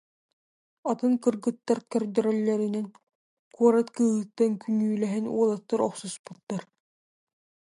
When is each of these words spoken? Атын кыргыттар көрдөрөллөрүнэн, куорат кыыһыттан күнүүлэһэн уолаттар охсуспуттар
Атын 0.91 1.13
кыргыттар 1.23 1.79
көрдөрөллөрүнэн, 1.93 2.87
куорат 3.55 3.87
кыыһыттан 3.95 4.51
күнүүлэһэн 4.63 5.25
уолаттар 5.35 5.79
охсуспуттар 5.87 6.61